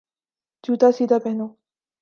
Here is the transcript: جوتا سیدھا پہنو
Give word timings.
جوتا 0.63 0.87
سیدھا 0.97 1.17
پہنو 1.23 1.47